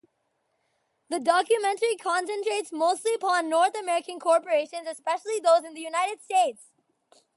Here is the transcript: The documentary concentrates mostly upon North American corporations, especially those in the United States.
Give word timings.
The 1.11 1.19
documentary 1.19 1.95
concentrates 1.95 2.71
mostly 2.71 3.13
upon 3.13 3.49
North 3.49 3.75
American 3.79 4.19
corporations, 4.19 4.87
especially 4.87 5.39
those 5.39 5.63
in 5.63 5.75
the 5.75 5.81
United 5.81 6.19
States. 6.23 6.71